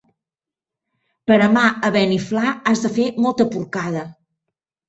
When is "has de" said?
2.73-2.93